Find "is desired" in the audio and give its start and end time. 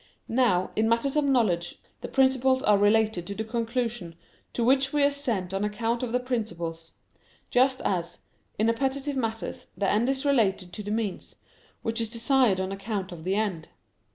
12.01-12.59